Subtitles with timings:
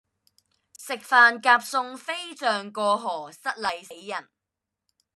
[0.79, 4.29] 食飯夾餸飛象過河失禮死人